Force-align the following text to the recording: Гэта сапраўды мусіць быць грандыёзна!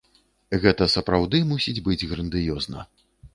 Гэта 0.63 0.87
сапраўды 0.93 1.41
мусіць 1.51 1.83
быць 1.89 1.99
грандыёзна! 2.15 2.89